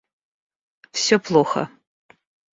Всё 0.97 1.19
плохо 1.27 1.63